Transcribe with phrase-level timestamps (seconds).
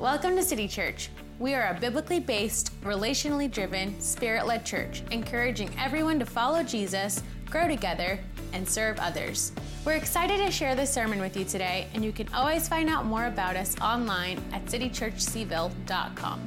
[0.00, 1.10] Welcome to City Church.
[1.38, 7.22] We are a biblically based, relationally driven, spirit led church, encouraging everyone to follow Jesus,
[7.50, 8.18] grow together,
[8.54, 9.52] and serve others.
[9.84, 13.04] We're excited to share this sermon with you today, and you can always find out
[13.04, 16.46] more about us online at citychurchcville.com.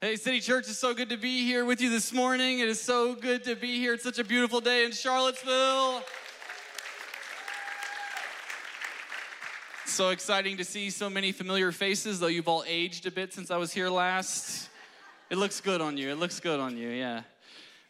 [0.00, 2.60] Hey, City Church, it's so good to be here with you this morning.
[2.60, 3.94] It is so good to be here.
[3.94, 6.04] It's such a beautiful day in Charlottesville.
[9.98, 13.50] So exciting to see so many familiar faces, though you've all aged a bit since
[13.50, 14.68] I was here last.
[15.28, 16.08] It looks good on you.
[16.08, 17.22] It looks good on you, yeah.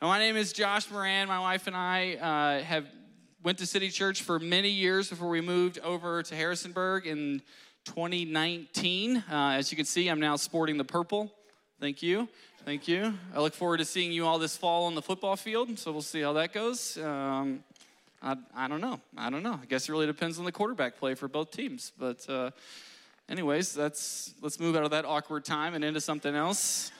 [0.00, 1.28] my name is Josh Moran.
[1.28, 2.86] My wife and I uh, have
[3.42, 7.42] went to City Church for many years before we moved over to Harrisonburg in
[7.84, 9.18] 2019.
[9.18, 11.30] Uh, as you can see, I'm now sporting the purple.
[11.78, 12.26] Thank you.
[12.64, 13.12] Thank you.
[13.34, 16.00] I look forward to seeing you all this fall on the football field, so we'll
[16.00, 16.96] see how that goes.
[16.96, 17.62] Um,
[18.22, 19.00] I, I don't know.
[19.16, 19.58] I don't know.
[19.62, 21.92] I guess it really depends on the quarterback play for both teams.
[21.98, 22.50] But, uh,
[23.28, 26.90] anyways, that's let's move out of that awkward time and into something else.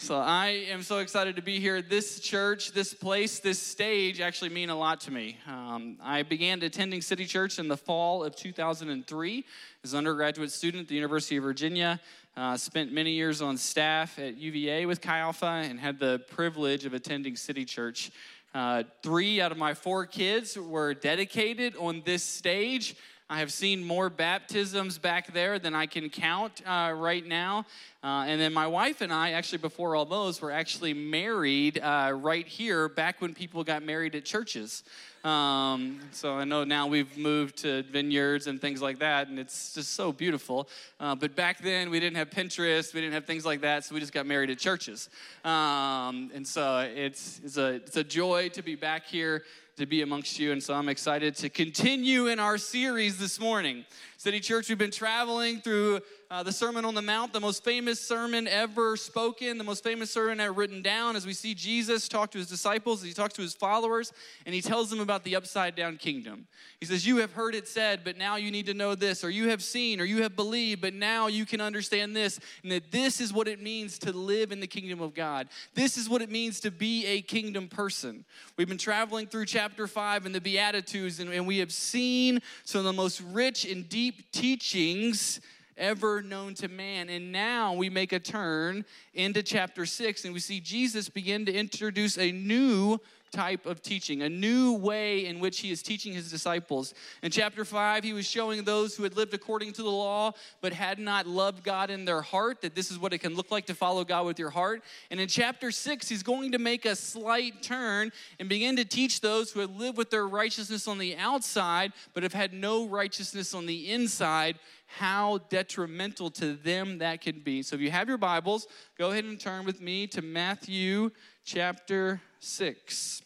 [0.00, 1.82] So I am so excited to be here.
[1.82, 5.38] This church, this place, this stage actually mean a lot to me.
[5.44, 9.44] Um, I began attending City Church in the fall of 2003
[9.82, 11.98] as an undergraduate student at the University of Virginia.
[12.36, 16.84] Uh, spent many years on staff at UVA with Chi Alpha and had the privilege
[16.84, 18.12] of attending City Church
[18.54, 22.96] uh, three out of my four kids were dedicated on this stage.
[23.30, 27.66] I have seen more baptisms back there than I can count uh, right now.
[28.02, 32.12] Uh, and then my wife and I, actually, before all those, were actually married uh,
[32.14, 34.82] right here back when people got married at churches.
[35.24, 39.74] Um, so I know now we've moved to vineyards and things like that, and it's
[39.74, 40.66] just so beautiful.
[40.98, 43.94] Uh, but back then, we didn't have Pinterest, we didn't have things like that, so
[43.94, 45.10] we just got married at churches.
[45.44, 49.42] Um, and so it's, it's, a, it's a joy to be back here
[49.78, 50.50] to be amongst you.
[50.50, 53.84] And so I'm excited to continue in our series this morning.
[54.16, 57.98] City Church, we've been traveling through uh, the Sermon on the Mount, the most famous
[57.98, 62.30] sermon ever spoken, the most famous sermon ever written down, as we see Jesus talk
[62.32, 64.12] to his disciples, as he talks to his followers,
[64.44, 66.46] and he tells them about the upside down kingdom.
[66.80, 69.30] He says, You have heard it said, but now you need to know this, or
[69.30, 72.90] you have seen, or you have believed, but now you can understand this, and that
[72.90, 75.48] this is what it means to live in the kingdom of God.
[75.74, 78.26] This is what it means to be a kingdom person.
[78.58, 82.80] We've been traveling through chapter 5 in the Beatitudes, and, and we have seen some
[82.80, 85.40] of the most rich and deep teachings
[85.78, 87.08] ever known to man.
[87.08, 88.84] And now we make a turn
[89.14, 92.98] into chapter six and we see Jesus begin to introduce a new
[93.30, 96.94] type of teaching, a new way in which he is teaching his disciples.
[97.22, 100.72] In chapter 5, he was showing those who had lived according to the law but
[100.72, 103.66] had not loved God in their heart that this is what it can look like
[103.66, 104.82] to follow God with your heart.
[105.10, 109.20] And in chapter 6, he's going to make a slight turn and begin to teach
[109.20, 113.54] those who have lived with their righteousness on the outside but have had no righteousness
[113.54, 117.62] on the inside how detrimental to them that can be.
[117.62, 121.10] So if you have your Bibles, go ahead and turn with me to Matthew
[121.50, 123.22] chapter 6.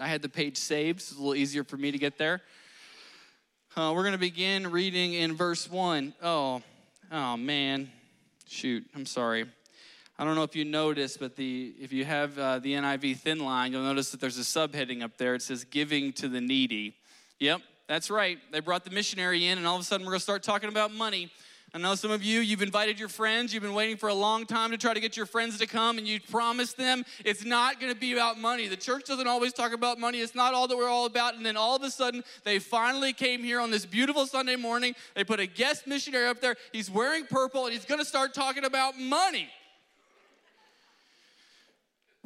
[0.00, 2.42] I had the page saved, so it's a little easier for me to get there.
[3.76, 6.14] Uh, we're going to begin reading in verse 1.
[6.20, 6.62] Oh,
[7.12, 7.88] oh man.
[8.48, 9.46] Shoot, I'm sorry.
[10.18, 13.38] I don't know if you noticed, but the if you have uh, the NIV thin
[13.38, 15.36] line, you'll notice that there's a subheading up there.
[15.36, 16.96] It says "Giving to the Needy."
[17.38, 18.38] Yep, that's right.
[18.50, 20.68] They brought the missionary in, and all of a sudden we're going to start talking
[20.68, 21.30] about money.
[21.76, 23.52] I know some of you, you've invited your friends.
[23.52, 25.98] You've been waiting for a long time to try to get your friends to come,
[25.98, 28.66] and you promised them it's not going to be about money.
[28.66, 30.20] The church doesn't always talk about money.
[30.20, 31.34] It's not all that we're all about.
[31.34, 34.94] And then all of a sudden, they finally came here on this beautiful Sunday morning.
[35.14, 36.56] They put a guest missionary up there.
[36.72, 39.50] He's wearing purple, and he's going to start talking about money.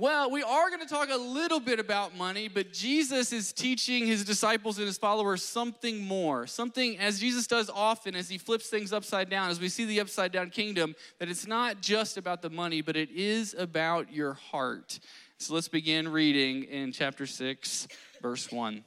[0.01, 4.07] Well, we are going to talk a little bit about money, but Jesus is teaching
[4.07, 6.47] his disciples and his followers something more.
[6.47, 10.01] Something, as Jesus does often, as he flips things upside down, as we see the
[10.01, 14.33] upside down kingdom, that it's not just about the money, but it is about your
[14.33, 14.99] heart.
[15.37, 17.87] So let's begin reading in chapter 6,
[18.23, 18.83] verse 1.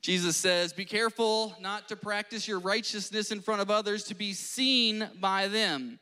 [0.00, 4.32] Jesus says, Be careful not to practice your righteousness in front of others to be
[4.32, 6.00] seen by them.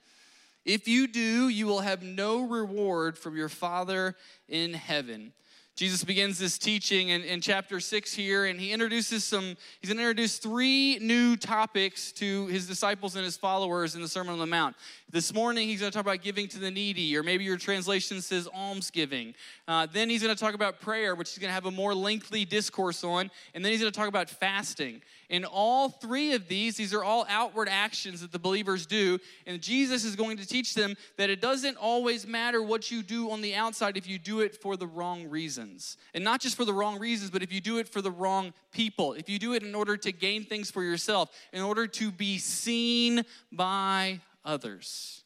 [0.65, 4.17] If you do, you will have no reward from your Father
[4.49, 5.33] in heaven.
[5.77, 9.97] Jesus begins this teaching in, in chapter six here, and he introduces some, he's going
[9.97, 14.39] to introduce three new topics to his disciples and his followers in the Sermon on
[14.39, 14.77] the Mount.
[15.11, 18.21] This morning, he's going to talk about giving to the needy, or maybe your translation
[18.21, 19.35] says almsgiving.
[19.67, 21.95] Uh, then he's going to talk about prayer, which he's going to have a more
[21.95, 23.31] lengthy discourse on.
[23.55, 25.01] And then he's going to talk about fasting.
[25.31, 29.19] In all three of these, these are all outward actions that the believers do.
[29.47, 33.31] And Jesus is going to teach them that it doesn't always matter what you do
[33.31, 35.97] on the outside if you do it for the wrong reasons.
[36.15, 38.53] And not just for the wrong reasons, but if you do it for the wrong
[38.73, 39.13] people.
[39.13, 42.39] If you do it in order to gain things for yourself, in order to be
[42.39, 45.23] seen by others.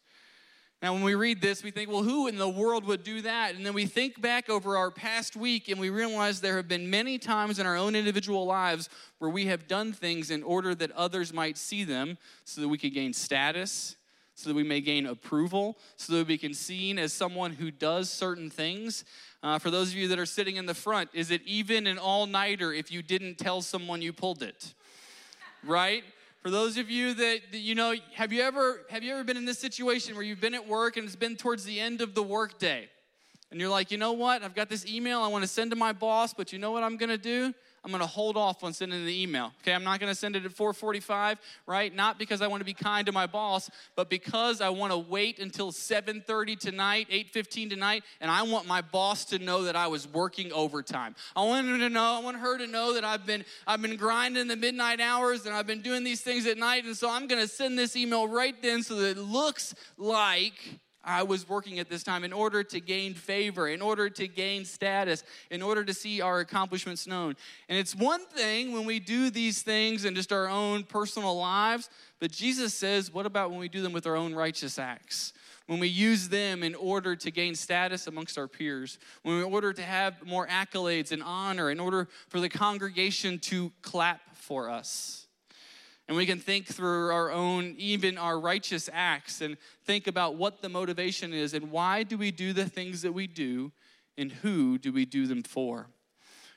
[0.85, 3.55] Now, when we read this, we think, well, who in the world would do that?
[3.55, 6.91] And then we think back over our past week and we realize there have been
[6.91, 10.91] many times in our own individual lives where we have done things in order that
[10.91, 13.97] others might see them so that we could gain status,
[14.35, 17.71] so that we may gain approval, so that we can be seen as someone who
[17.71, 19.07] does certain things.
[19.43, 21.97] Uh, for those of you that are sitting in the front, is it even an
[21.97, 24.75] all nighter if you didn't tell someone you pulled it?
[25.65, 26.05] Right?
[26.45, 29.39] For those of you that, that, you know, have you ever have you ever been
[29.39, 32.15] in this situation where you've been at work and it's been towards the end of
[32.15, 32.87] the workday,
[33.51, 34.43] and you're like, you know what?
[34.43, 36.83] I've got this email I want to send to my boss, but you know what
[36.83, 37.55] I'm going to do?
[37.85, 39.53] I'm going to hold off on sending the email.
[39.63, 41.37] Okay, I'm not going to send it at 4:45,
[41.67, 41.95] right?
[41.95, 44.99] Not because I want to be kind to my boss, but because I want to
[44.99, 49.87] wait until 7:30 tonight, 8:15 tonight, and I want my boss to know that I
[49.89, 51.15] was working overtime.
[51.37, 53.97] I want him to know, I want her to know that I've been I've been
[53.97, 57.27] grinding the midnight hours and I've been doing these things at night, and so I'm
[57.27, 61.79] going to send this email right then so that it looks like I was working
[61.79, 65.85] at this time in order to gain favor, in order to gain status, in order
[65.85, 67.37] to see our accomplishments known.
[67.69, 71.91] And it's one thing when we do these things in just our own personal lives,
[72.21, 75.33] but Jesus says, what about when we do them with our own righteous acts?
[75.67, 79.73] When we use them in order to gain status amongst our peers, when in order
[79.73, 85.24] to have more accolades and honor, in order for the congregation to clap for us.
[86.07, 90.61] And we can think through our own, even our righteous acts, and think about what
[90.61, 93.73] the motivation is and why do we do the things that we do
[94.19, 95.89] and who do we do them for?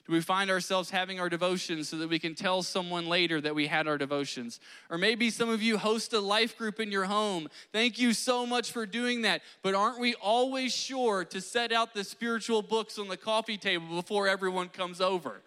[0.05, 3.53] Do we find ourselves having our devotions so that we can tell someone later that
[3.53, 4.61] we had our devotions?
[4.89, 7.49] Or maybe some of you host a life group in your home.
[7.73, 9.41] Thank you so much for doing that.
[9.63, 13.87] But aren't we always sure to set out the spiritual books on the coffee table
[13.97, 15.41] before everyone comes over?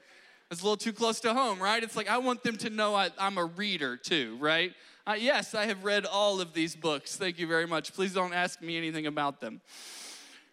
[0.50, 1.80] It's a little too close to home, right?
[1.80, 4.74] It's like I want them to know I, am a reader too, right?
[5.06, 7.14] Uh, yes, I have read all of these books.
[7.14, 7.94] Thank you very much.
[7.94, 9.60] Please don't ask me anything about them.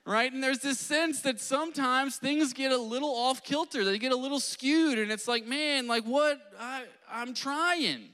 [0.06, 0.32] Right?
[0.32, 4.16] And there's this sense that sometimes things get a little off kilter, they get a
[4.16, 6.40] little skewed, and it's like, man, like what?
[6.60, 8.10] I, I'm trying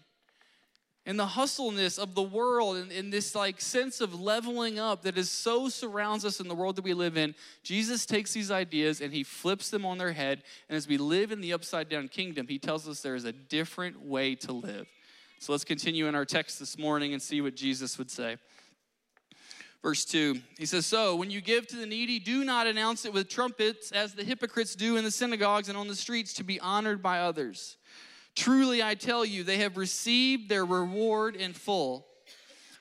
[1.05, 5.17] and the hustleness of the world and, and, this like sense of leveling up that
[5.17, 9.01] is so surrounds us in the world that we live in jesus takes these ideas
[9.01, 10.43] and he flips them on their head.
[10.69, 13.33] And as we live in the upside down kingdom he tells us there is a
[13.33, 14.87] different way to live.
[15.39, 18.37] So let's continue in our text this morning and see what jesus would say.
[19.81, 23.11] Verse 2 he says so when you give to the needy do not announce it
[23.11, 26.59] with trumpets as the hypocrites do in the synagogues and on the streets to be
[26.61, 27.75] honored by others
[28.35, 32.07] Truly, I tell you, they have received their reward in full.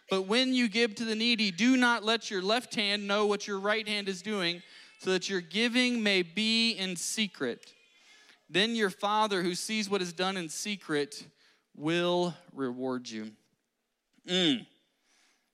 [0.09, 3.47] But when you give to the needy, do not let your left hand know what
[3.47, 4.63] your right hand is doing,
[5.01, 7.73] so that your giving may be in secret.
[8.49, 11.27] Then your Father, who sees what is done in secret,
[11.75, 13.31] will reward you.
[14.29, 14.67] Mm.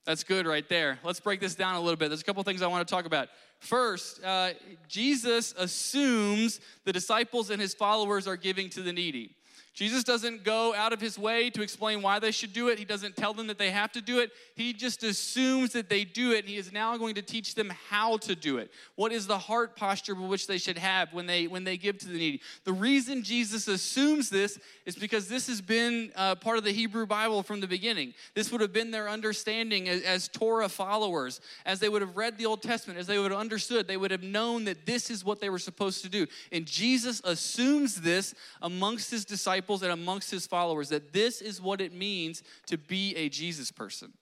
[0.04, 0.98] That's good right there.
[1.04, 2.08] Let's break this down a little bit.
[2.08, 3.28] There's a couple things I want to talk about.
[3.60, 4.50] First, uh,
[4.88, 9.34] Jesus assumes the disciples and his followers are giving to the needy.
[9.78, 12.80] Jesus doesn't go out of his way to explain why they should do it.
[12.80, 14.32] He doesn't tell them that they have to do it.
[14.56, 17.72] He just assumes that they do it, and he is now going to teach them
[17.88, 18.72] how to do it.
[18.96, 22.08] What is the heart posture which they should have when they when they give to
[22.08, 22.40] the needy?
[22.64, 27.06] The reason Jesus assumes this is because this has been uh, part of the Hebrew
[27.06, 28.14] Bible from the beginning.
[28.34, 32.36] This would have been their understanding as, as Torah followers, as they would have read
[32.36, 33.86] the Old Testament, as they would have understood.
[33.86, 37.20] They would have known that this is what they were supposed to do, and Jesus
[37.22, 41.93] assumes this amongst his disciples disciples and amongst his followers that this is what it
[41.93, 44.13] means to be a Jesus person.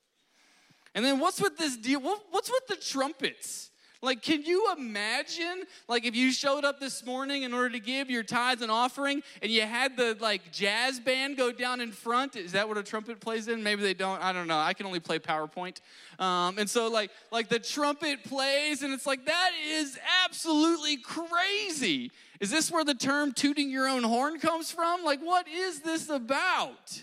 [0.94, 2.00] And then what's with this deal?
[2.00, 3.70] What's with the trumpets?
[4.02, 8.10] Like, can you imagine, like, if you showed up this morning in order to give
[8.10, 12.36] your tithes and offering, and you had the like jazz band go down in front?
[12.36, 13.62] Is that what a trumpet plays in?
[13.62, 14.22] Maybe they don't.
[14.22, 14.58] I don't know.
[14.58, 15.80] I can only play PowerPoint,
[16.18, 22.10] um, and so like, like the trumpet plays, and it's like that is absolutely crazy.
[22.40, 25.04] Is this where the term "tooting your own horn" comes from?
[25.04, 27.02] Like, what is this about?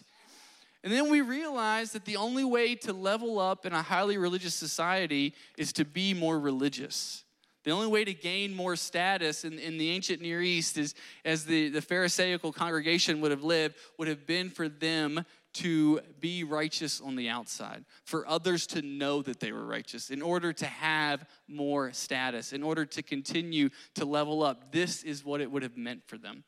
[0.84, 4.54] And then we realize that the only way to level up in a highly religious
[4.54, 7.24] society is to be more religious.
[7.64, 11.46] The only way to gain more status in, in the ancient Near East is, as
[11.46, 17.00] the, the Pharisaical congregation would have lived, would have been for them to be righteous
[17.00, 21.26] on the outside, for others to know that they were righteous, in order to have
[21.48, 24.72] more status, in order to continue to level up.
[24.72, 26.44] This is what it would have meant for them.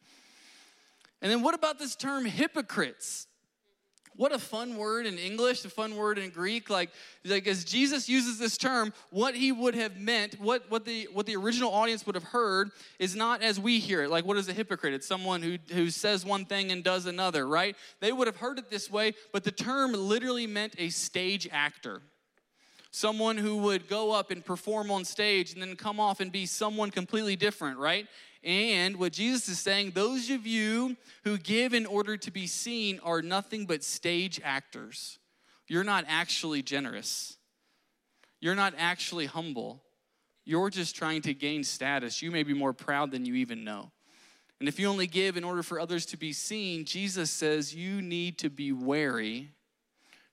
[1.21, 3.27] And then what about this term hypocrites?
[4.17, 6.69] What a fun word in English, a fun word in Greek.
[6.69, 6.89] Like,
[7.25, 11.25] like as Jesus uses this term, what he would have meant, what, what, the, what
[11.25, 14.09] the original audience would have heard is not as we hear it.
[14.09, 14.93] Like, what is a hypocrite?
[14.93, 17.75] It's someone who, who says one thing and does another, right?
[17.99, 22.01] They would have heard it this way, but the term literally meant a stage actor.
[22.95, 26.45] Someone who would go up and perform on stage and then come off and be
[26.45, 28.07] someone completely different, right?
[28.41, 33.01] And what Jesus is saying, those of you who give in order to be seen
[33.03, 35.19] are nothing but stage actors.
[35.67, 37.35] You're not actually generous.
[38.39, 39.83] You're not actually humble.
[40.45, 42.21] You're just trying to gain status.
[42.21, 43.91] You may be more proud than you even know.
[44.61, 48.01] And if you only give in order for others to be seen, Jesus says you
[48.01, 49.49] need to be wary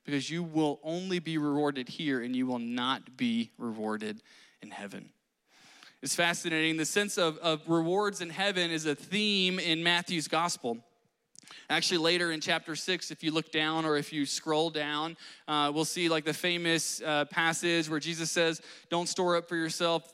[0.05, 4.23] because you will only be rewarded here and you will not be rewarded
[4.63, 5.11] in heaven
[6.03, 6.77] It's fascinating.
[6.77, 10.79] The sense of, of rewards in heaven is a theme in Matthew's gospel.
[11.71, 15.17] Actually, later in chapter six, if you look down or if you scroll down,
[15.49, 19.57] uh, we'll see like the famous uh, passage where Jesus says, Don't store up for
[19.57, 20.13] yourself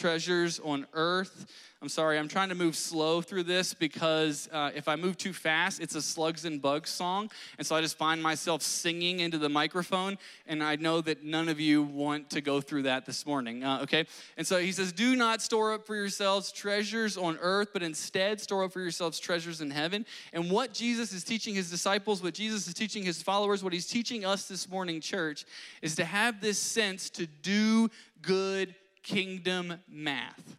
[0.00, 1.46] treasures on earth
[1.82, 5.32] I'm sorry, I'm trying to move slow through this because uh, if I move too
[5.32, 7.30] fast, it's a slugs and bugs song.
[7.56, 11.48] And so I just find myself singing into the microphone, and I know that none
[11.48, 14.04] of you want to go through that this morning, uh, okay?
[14.36, 18.42] And so he says, Do not store up for yourselves treasures on earth, but instead
[18.42, 20.04] store up for yourselves treasures in heaven.
[20.34, 23.88] And what Jesus is teaching his disciples, what Jesus is teaching his followers, what he's
[23.88, 25.46] teaching us this morning, church,
[25.80, 27.88] is to have this sense to do
[28.20, 30.56] good kingdom math.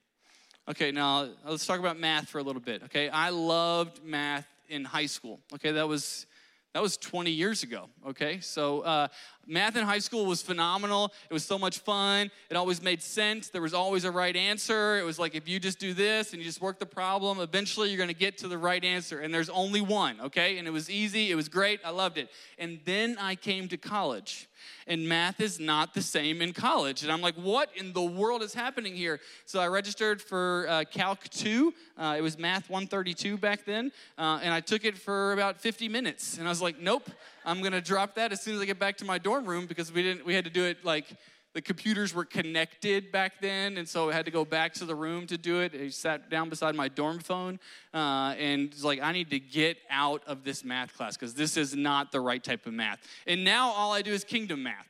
[0.70, 2.84] Okay, now let's talk about math for a little bit.
[2.84, 5.40] Okay, I loved math in high school.
[5.54, 6.26] Okay, that was
[6.74, 7.90] that was 20 years ago.
[8.08, 9.10] Okay, so uh,
[9.46, 11.12] math in high school was phenomenal.
[11.30, 12.32] It was so much fun.
[12.50, 13.50] It always made sense.
[13.50, 14.98] There was always a right answer.
[14.98, 17.90] It was like if you just do this and you just work the problem, eventually
[17.90, 19.20] you're going to get to the right answer.
[19.20, 20.22] And there's only one.
[20.22, 21.30] Okay, and it was easy.
[21.30, 21.82] It was great.
[21.84, 22.30] I loved it.
[22.58, 24.48] And then I came to college
[24.88, 27.04] and math is not the same in college.
[27.04, 29.20] And I'm like, what in the world is happening here?
[29.46, 31.74] So I registered for uh, Calc 2.
[31.98, 33.92] Uh, it was Math 132 back then.
[34.18, 36.38] Uh, and I took it for about 50 minutes.
[36.38, 37.10] And I was like, nope,
[37.46, 39.66] I'm going to drop that as soon as I get back to my dorm room
[39.66, 41.06] because we didn't, we had to do it like,
[41.54, 44.96] the computers were connected back then, and so I had to go back to the
[44.96, 45.74] room to do it.
[45.76, 47.60] I sat down beside my dorm phone
[47.94, 51.58] uh, and was like, I need to get out of this math class because this
[51.58, 53.00] is not the right type of math.
[53.28, 54.88] And now all I do is kingdom math.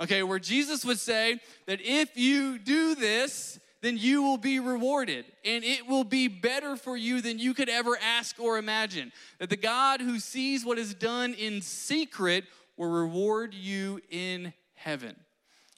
[0.00, 5.26] Okay, where Jesus would say that if you do this, then you will be rewarded
[5.44, 9.12] and it will be better for you than you could ever ask or imagine.
[9.38, 12.44] That the God who sees what is done in secret
[12.76, 15.14] will reward you in heaven.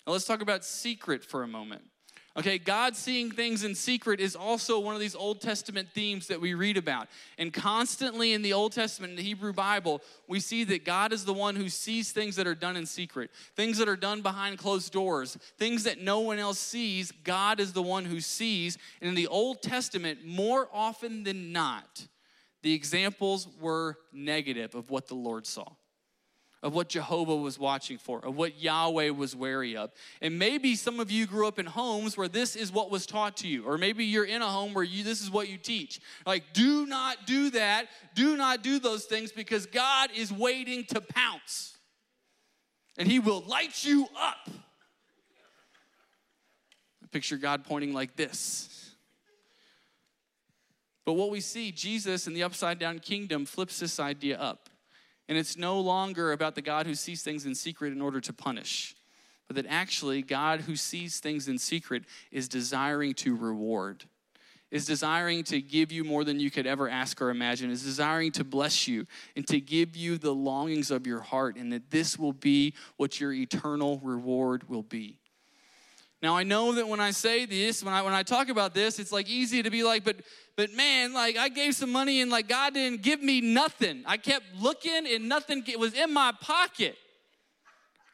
[0.06, 1.82] Now let's talk about secret for a moment.
[2.34, 6.40] Okay, God seeing things in secret is also one of these Old Testament themes that
[6.40, 7.08] we read about.
[7.36, 11.26] And constantly in the Old Testament, in the Hebrew Bible, we see that God is
[11.26, 14.56] the one who sees things that are done in secret, things that are done behind
[14.56, 17.12] closed doors, things that no one else sees.
[17.22, 18.78] God is the one who sees.
[19.02, 22.06] And in the Old Testament, more often than not,
[22.62, 25.66] the examples were negative of what the Lord saw
[26.62, 29.90] of what Jehovah was watching for, of what Yahweh was wary of.
[30.20, 33.38] And maybe some of you grew up in homes where this is what was taught
[33.38, 36.00] to you, or maybe you're in a home where you, this is what you teach.
[36.24, 41.00] Like, do not do that, do not do those things because God is waiting to
[41.00, 41.76] pounce
[42.96, 44.48] and He will light you up.
[47.10, 48.94] Picture God pointing like this.
[51.04, 54.70] But what we see, Jesus in the upside down kingdom flips this idea up.
[55.28, 58.32] And it's no longer about the God who sees things in secret in order to
[58.32, 58.94] punish,
[59.46, 64.04] but that actually God who sees things in secret is desiring to reward,
[64.70, 68.32] is desiring to give you more than you could ever ask or imagine, is desiring
[68.32, 72.18] to bless you and to give you the longings of your heart, and that this
[72.18, 75.18] will be what your eternal reward will be.
[76.22, 79.00] Now I know that when I say this, when I when I talk about this,
[79.00, 80.16] it's like easy to be like, but
[80.56, 84.04] but man, like I gave some money and like God didn't give me nothing.
[84.06, 86.96] I kept looking and nothing was in my pocket.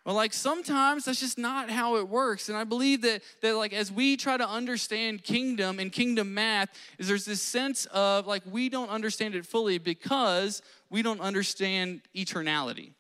[0.07, 2.49] Well, like sometimes that's just not how it works.
[2.49, 6.71] And I believe that that like as we try to understand kingdom and kingdom math,
[6.99, 12.01] is there's this sense of like we don't understand it fully because we don't understand
[12.17, 12.93] eternality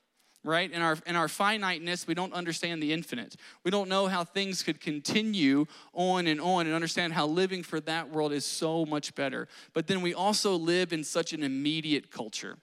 [0.45, 0.71] right?
[0.71, 3.37] In our, in our finiteness, we don't understand the infinite.
[3.65, 7.81] We don't know how things could continue on and on and understand how living for
[7.81, 9.49] that world is so much better.
[9.73, 12.57] But then we also live in such an immediate culture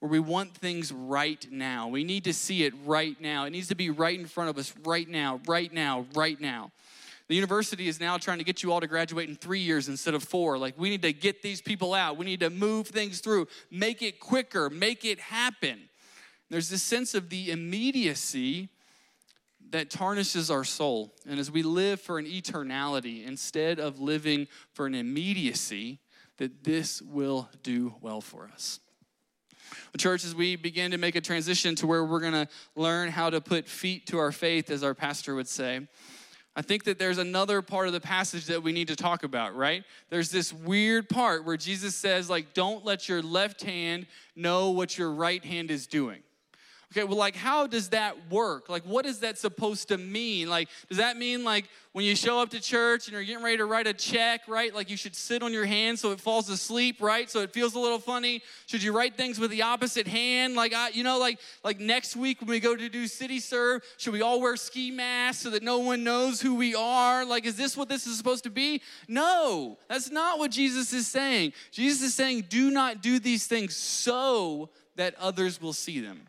[0.00, 1.88] where we want things right now.
[1.88, 3.44] We need to see it right now.
[3.44, 6.70] It needs to be right in front of us right now, right now, right now.
[7.26, 10.14] The university is now trying to get you all to graduate in three years instead
[10.14, 10.56] of four.
[10.56, 12.16] Like, we need to get these people out.
[12.16, 15.87] We need to move things through, make it quicker, make it happen.
[16.50, 18.68] There's this sense of the immediacy
[19.70, 21.12] that tarnishes our soul.
[21.28, 25.98] And as we live for an eternality instead of living for an immediacy,
[26.38, 28.80] that this will do well for us.
[29.92, 33.10] The church, as we begin to make a transition to where we're going to learn
[33.10, 35.86] how to put feet to our faith, as our pastor would say,
[36.56, 39.54] I think that there's another part of the passage that we need to talk about,
[39.54, 39.84] right?
[40.08, 44.96] There's this weird part where Jesus says, like, don't let your left hand know what
[44.96, 46.22] your right hand is doing.
[46.90, 48.70] Okay, well, like, how does that work?
[48.70, 50.48] Like, what is that supposed to mean?
[50.48, 53.58] Like, does that mean, like, when you show up to church and you're getting ready
[53.58, 54.74] to write a check, right?
[54.74, 57.28] Like, you should sit on your hand so it falls asleep, right?
[57.28, 58.40] So it feels a little funny.
[58.66, 60.54] Should you write things with the opposite hand?
[60.54, 63.82] Like, I, you know, like, like next week when we go to do City Serve,
[63.98, 67.22] should we all wear ski masks so that no one knows who we are?
[67.26, 68.80] Like, is this what this is supposed to be?
[69.08, 71.52] No, that's not what Jesus is saying.
[71.70, 76.22] Jesus is saying, do not do these things so that others will see them.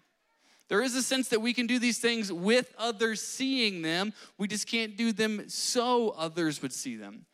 [0.69, 4.13] There is a sense that we can do these things with others seeing them.
[4.37, 7.25] We just can't do them so others would see them.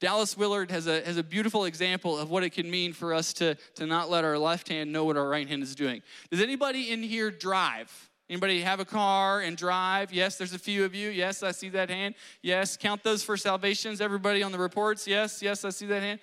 [0.00, 3.32] Dallas Willard has a, has a beautiful example of what it can mean for us
[3.34, 6.02] to, to not let our left hand know what our right hand is doing.
[6.28, 8.10] Does anybody in here drive?
[8.28, 10.12] Anybody have a car and drive?
[10.12, 11.10] Yes, there's a few of you.
[11.10, 12.16] Yes, I see that hand.
[12.42, 14.00] Yes, count those for salvations.
[14.00, 15.06] Everybody on the reports.
[15.06, 16.18] Yes, yes, I see that hand.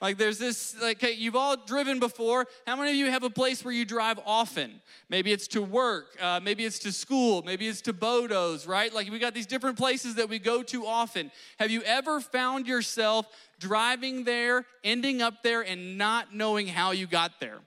[0.00, 2.46] Like there's this, like okay, you've all driven before.
[2.66, 4.80] How many of you have a place where you drive often?
[5.08, 8.92] Maybe it's to work, uh, maybe it's to school, maybe it's to Bodo's, right?
[8.92, 11.30] Like we got these different places that we go to often.
[11.58, 13.26] Have you ever found yourself
[13.58, 17.60] driving there, ending up there, and not knowing how you got there?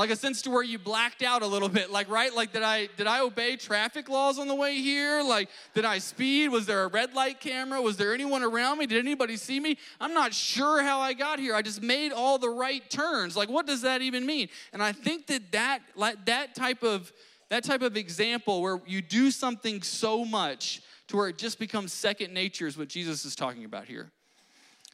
[0.00, 2.34] Like a sense to where you blacked out a little bit like right?
[2.34, 5.22] Like did i did i obey traffic laws on the way here?
[5.22, 6.48] Like did i speed?
[6.48, 7.82] Was there a red light camera?
[7.82, 8.86] Was there anyone around me?
[8.86, 9.76] Did anybody see me?
[10.00, 11.54] I'm not sure how i got here.
[11.54, 13.36] I just made all the right turns.
[13.36, 14.48] Like what does that even mean?
[14.72, 17.12] And i think that that like that type of
[17.50, 21.92] that type of example where you do something so much to where it just becomes
[21.92, 24.10] second nature is what jesus is talking about here.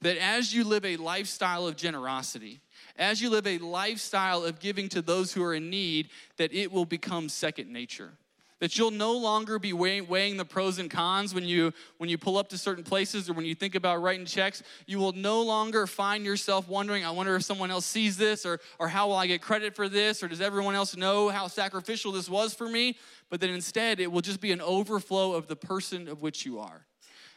[0.03, 2.61] That as you live a lifestyle of generosity
[2.97, 6.73] as you live a lifestyle of giving to those who are in need, that it
[6.73, 8.13] will become second nature.
[8.59, 12.17] That you'll no longer be weighing, weighing, the pros and cons when you when you
[12.17, 14.63] pull up to certain places or when you think about writing checks.
[14.87, 18.61] You will no longer find yourself wondering, I wonder if someone else sees this or
[18.79, 22.13] or how will I get credit for this or does everyone else know how sacrificial
[22.13, 22.97] this was for me?
[23.29, 26.59] But then instead it will just be an overflow of the person of which you
[26.59, 26.87] are.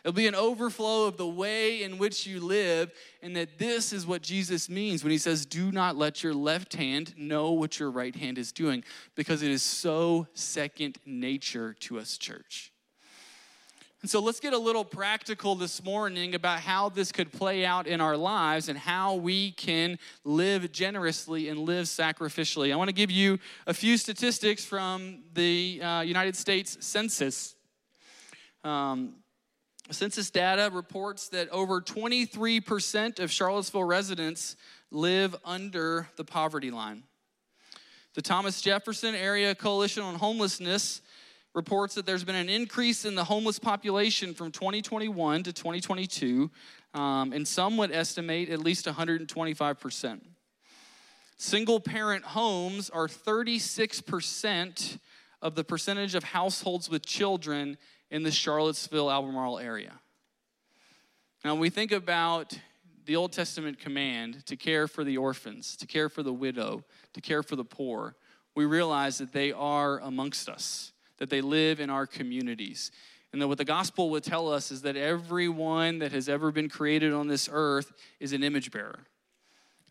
[0.03, 4.07] It'll be an overflow of the way in which you live, and that this is
[4.07, 7.91] what Jesus means when he says, Do not let your left hand know what your
[7.91, 8.83] right hand is doing,
[9.15, 12.71] because it is so second nature to us, church.
[14.01, 17.85] And so let's get a little practical this morning about how this could play out
[17.85, 22.71] in our lives and how we can live generously and live sacrificially.
[22.71, 27.55] I want to give you a few statistics from the uh, United States Census.
[28.63, 29.15] Um,
[29.91, 34.55] Census data reports that over 23% of Charlottesville residents
[34.91, 37.03] live under the poverty line.
[38.13, 41.01] The Thomas Jefferson Area Coalition on Homelessness
[41.53, 46.51] reports that there's been an increase in the homeless population from 2021 to 2022,
[46.93, 50.21] um, and some would estimate at least 125%.
[51.37, 54.99] Single parent homes are 36%
[55.41, 57.77] of the percentage of households with children
[58.11, 59.93] in the Charlottesville, Albemarle area.
[61.43, 62.57] Now, when we think about
[63.05, 67.21] the Old Testament command to care for the orphans, to care for the widow, to
[67.21, 68.15] care for the poor,
[68.55, 72.91] we realize that they are amongst us, that they live in our communities.
[73.31, 76.67] And that what the gospel would tell us is that everyone that has ever been
[76.67, 79.05] created on this earth is an image bearer.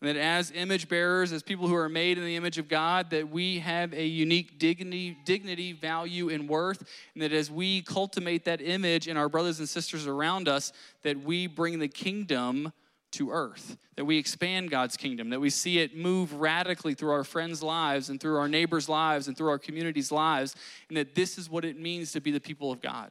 [0.00, 3.10] And that as image bearers, as people who are made in the image of God,
[3.10, 6.88] that we have a unique dignity, dignity, value, and worth.
[7.14, 11.20] And that as we cultivate that image in our brothers and sisters around us, that
[11.20, 12.72] we bring the kingdom
[13.10, 17.24] to earth, that we expand God's kingdom, that we see it move radically through our
[17.24, 20.54] friends' lives and through our neighbors' lives and through our communities' lives,
[20.88, 23.10] and that this is what it means to be the people of God.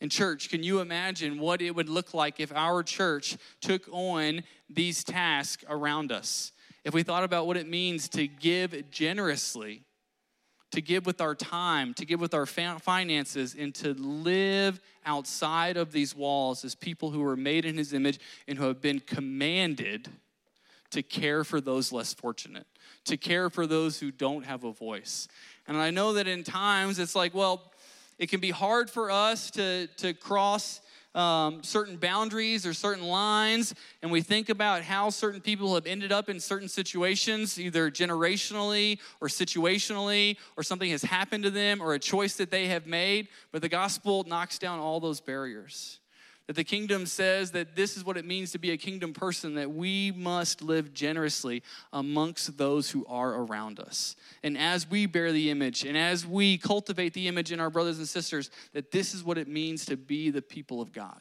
[0.00, 4.42] In church, can you imagine what it would look like if our church took on
[4.68, 6.52] these tasks around us?
[6.84, 9.82] If we thought about what it means to give generously,
[10.72, 15.92] to give with our time, to give with our finances, and to live outside of
[15.92, 20.08] these walls as people who are made in His image and who have been commanded
[20.90, 22.66] to care for those less fortunate,
[23.06, 25.26] to care for those who don't have a voice.
[25.66, 27.72] And I know that in times it's like, well,
[28.18, 30.80] it can be hard for us to, to cross
[31.14, 36.12] um, certain boundaries or certain lines, and we think about how certain people have ended
[36.12, 41.94] up in certain situations, either generationally or situationally, or something has happened to them, or
[41.94, 43.28] a choice that they have made.
[43.50, 46.00] But the gospel knocks down all those barriers.
[46.46, 49.54] That the kingdom says that this is what it means to be a kingdom person,
[49.56, 54.14] that we must live generously amongst those who are around us.
[54.44, 57.98] And as we bear the image and as we cultivate the image in our brothers
[57.98, 61.20] and sisters, that this is what it means to be the people of God.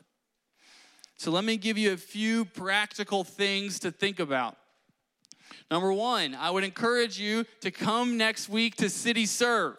[1.17, 4.57] So let me give you a few practical things to think about.
[5.71, 9.77] Number one, I would encourage you to come next week to City Serve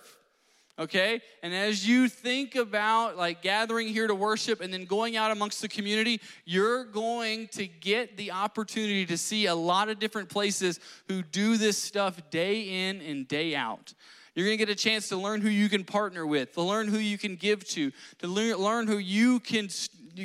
[0.79, 1.21] okay?
[1.43, 5.63] And as you think about like gathering here to worship and then going out amongst
[5.63, 10.81] the community, you're going to get the opportunity to see a lot of different places
[11.09, 13.95] who do this stuff day in and day out.
[14.35, 16.89] You're going to get a chance to learn who you can partner with, to learn
[16.89, 19.71] who you can give to, to learn who you can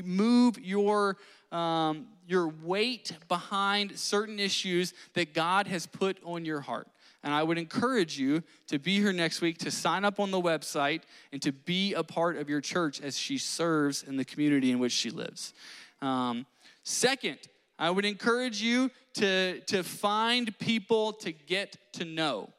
[0.03, 1.17] move your
[1.51, 6.87] um, your weight behind certain issues that God has put on your heart.
[7.23, 10.41] And I would encourage you to be here next week, to sign up on the
[10.41, 14.71] website, and to be a part of your church as she serves in the community
[14.71, 15.53] in which she lives.
[16.01, 16.47] Um,
[16.83, 17.37] second,
[17.77, 22.49] I would encourage you to, to find people to get to know.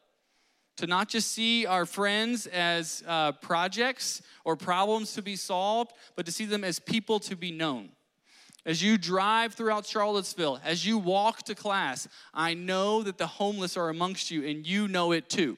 [0.77, 6.25] To not just see our friends as uh, projects or problems to be solved, but
[6.25, 7.89] to see them as people to be known.
[8.65, 13.75] As you drive throughout Charlottesville, as you walk to class, I know that the homeless
[13.75, 15.57] are amongst you and you know it too.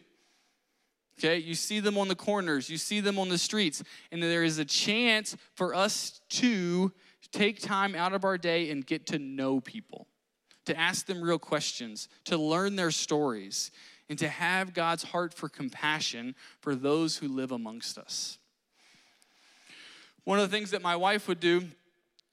[1.20, 4.44] Okay, you see them on the corners, you see them on the streets, and there
[4.44, 6.91] is a chance for us to
[7.32, 10.08] take time out of our day and get to know people,
[10.65, 13.72] to ask them real questions, to learn their stories,
[14.10, 18.38] and to have God's heart for compassion for those who live amongst us.
[20.26, 21.70] One of the things that my wife would do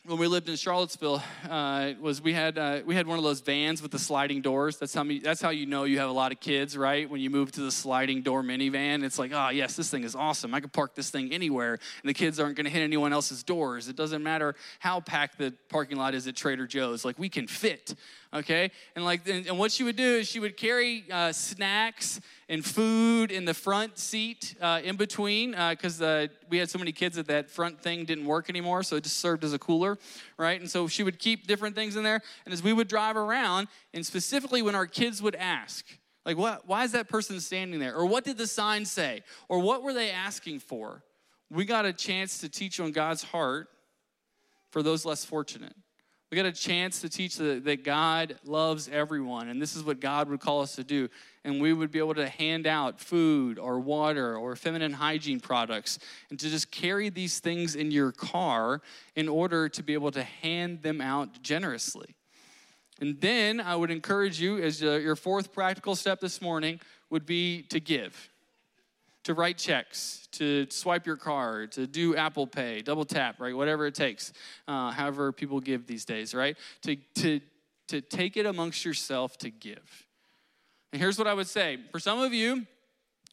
[0.05, 3.41] when we lived in Charlottesville uh, was we had uh, we had one of those
[3.41, 4.77] vans with the sliding doors.
[4.77, 7.09] That's how me, that's how you know you have a lot of kids, right?
[7.09, 10.17] When you move to the sliding door minivan, it's like, oh yes, this thing is
[10.17, 10.55] awesome.
[10.55, 13.45] I can park this thing anywhere, and the kids aren't going to hit anyone else's
[13.45, 13.89] doors.
[13.89, 17.05] It doesn't matter how packed the parking lot is at Trader Joe's.
[17.05, 17.95] Like we can fit
[18.35, 18.71] okay?
[18.97, 23.31] And like, and, what she would do is she would carry uh, snacks and food
[23.31, 27.27] in the front seat uh, in between, because uh, we had so many kids that
[27.27, 29.99] that front thing didn't work anymore, so it just served as a cooler,
[30.39, 30.61] right?
[30.61, 32.21] And so she would keep different things in there.
[32.45, 35.85] And as we would drive around, and specifically when our kids would ask,
[36.25, 37.95] like, what, why is that person standing there?
[37.95, 39.23] Or what did the sign say?
[39.49, 41.03] Or what were they asking for?
[41.51, 43.69] We got a chance to teach on God's heart
[44.71, 45.75] for those less fortunate.
[46.33, 50.01] We got a chance to teach that, that God loves everyone, and this is what
[50.01, 51.11] God would call us to do.
[51.45, 55.99] And we would be able to hand out food or water or feminine hygiene products
[56.31, 58.81] and to just carry these things in your car
[59.15, 62.15] in order to be able to hand them out generously.
[62.99, 67.65] And then I would encourage you, as your fourth practical step this morning, would be
[67.65, 68.31] to give
[69.25, 73.57] to write checks, to swipe your card, to do Apple Pay, double tap, right?
[73.57, 74.33] Whatever it takes,
[74.67, 76.57] uh, however people give these days, right?
[76.83, 77.41] To, to,
[77.89, 80.07] to take it amongst yourself to give.
[80.93, 82.67] And here's what I would say for some of you,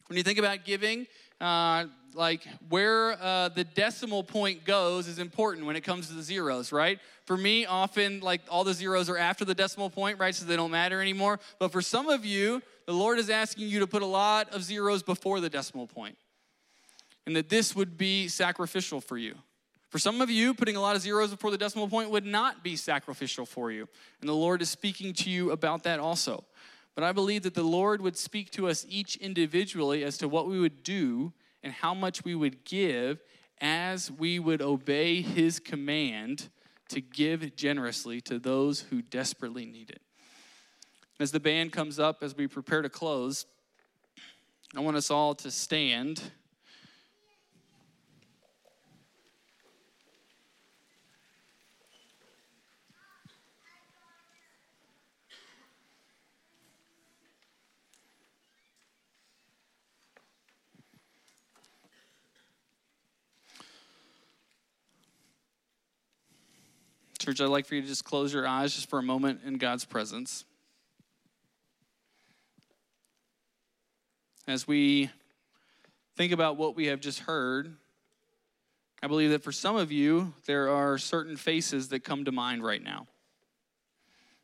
[0.07, 1.07] when you think about giving,
[1.41, 6.21] uh, like where uh, the decimal point goes is important when it comes to the
[6.21, 6.99] zeros, right?
[7.25, 10.33] For me, often like all the zeros are after the decimal point, right?
[10.33, 11.39] So they don't matter anymore.
[11.59, 14.63] But for some of you, the Lord is asking you to put a lot of
[14.63, 16.17] zeros before the decimal point,
[17.25, 19.35] and that this would be sacrificial for you.
[19.89, 22.63] For some of you, putting a lot of zeros before the decimal point would not
[22.63, 23.87] be sacrificial for you.
[24.21, 26.43] And the Lord is speaking to you about that also.
[26.99, 30.47] But I believe that the Lord would speak to us each individually as to what
[30.47, 31.31] we would do
[31.63, 33.21] and how much we would give
[33.61, 36.49] as we would obey His command
[36.89, 40.01] to give generously to those who desperately need it.
[41.21, 43.45] As the band comes up, as we prepare to close,
[44.75, 46.21] I want us all to stand.
[67.29, 69.59] Church, I'd like for you to just close your eyes just for a moment in
[69.59, 70.45] God's presence.
[74.47, 75.11] as we
[76.17, 77.71] think about what we have just heard,
[79.03, 82.63] I believe that for some of you, there are certain faces that come to mind
[82.63, 83.05] right now.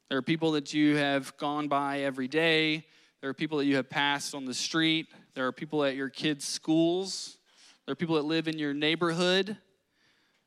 [0.10, 2.86] There are people that you have gone by every day.
[3.20, 5.08] There are people that you have passed on the street.
[5.34, 7.40] There are people at your kids' schools.
[7.88, 9.58] There are people that live in your neighborhood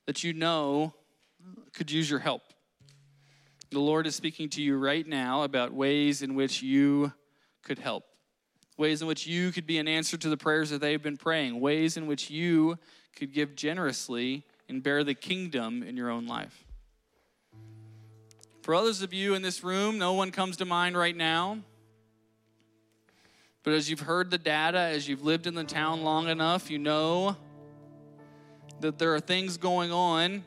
[0.07, 0.95] that you know
[1.79, 2.43] could use your help.
[3.71, 7.13] The Lord is speaking to you right now about ways in which you
[7.63, 8.03] could help,
[8.77, 11.61] ways in which you could be an answer to the prayers that they've been praying,
[11.61, 12.79] ways in which you
[13.15, 16.65] could give generously and bear the kingdom in your own life.
[18.63, 21.59] For others of you in this room, no one comes to mind right now.
[23.63, 26.79] But as you've heard the data, as you've lived in the town long enough, you
[26.79, 27.37] know
[28.81, 30.43] that there are things going on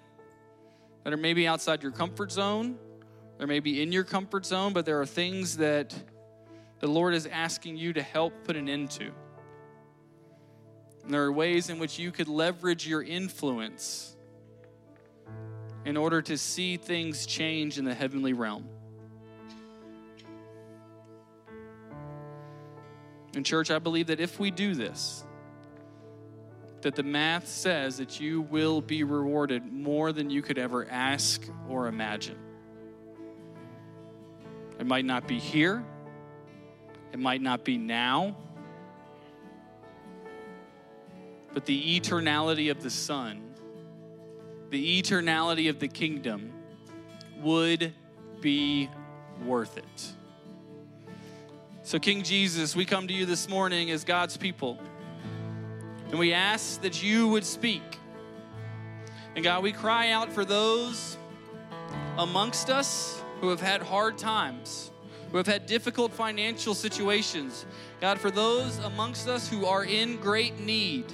[1.04, 2.78] that are maybe outside your comfort zone.
[3.38, 5.96] They're maybe in your comfort zone, but there are things that
[6.80, 9.12] the Lord is asking you to help put an end to.
[11.04, 14.16] And there are ways in which you could leverage your influence
[15.86, 18.68] in order to see things change in the heavenly realm.
[23.34, 25.24] In church, I believe that if we do this,
[26.82, 31.42] that the math says that you will be rewarded more than you could ever ask
[31.70, 32.38] or imagine.
[34.80, 35.84] It might not be here,
[37.12, 38.36] it might not be now,
[41.54, 43.52] but the eternality of the Son
[44.72, 46.52] the eternality of the kingdom
[47.42, 47.94] would
[48.40, 48.90] be
[49.46, 50.14] worth it.
[51.84, 54.80] So, King Jesus, we come to you this morning as God's people,
[56.12, 57.82] and we ask that you would speak.
[59.34, 61.18] And God, we cry out for those
[62.18, 64.92] amongst us who have had hard times,
[65.32, 67.66] who have had difficult financial situations.
[68.02, 71.06] God, for those amongst us who are in great need.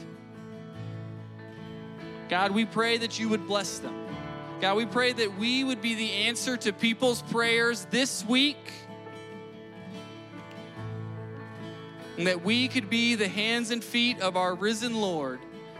[2.27, 3.95] God, we pray that you would bless them.
[4.59, 8.73] God, we pray that we would be the answer to people's prayers this week.
[12.17, 15.39] And that we could be the hands and feet of our risen Lord.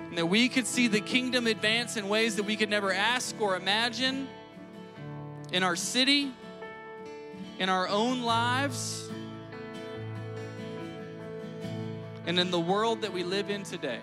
[0.10, 3.40] And that we could see the kingdom advance in ways that we could never ask
[3.42, 4.28] or imagine
[5.52, 6.32] in our city,
[7.60, 9.10] in our own lives,
[12.26, 14.00] and in the world that we live in today.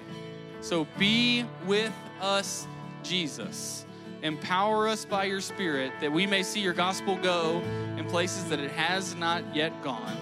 [0.61, 2.67] So be with us,
[3.03, 3.85] Jesus.
[4.23, 7.61] Empower us by your Spirit that we may see your gospel go
[7.99, 10.17] in places that it has not yet gone.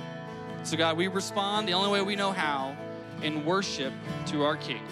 [0.65, 2.77] So, God, we respond the only way we know how
[3.23, 3.93] in worship
[4.27, 4.83] to our King.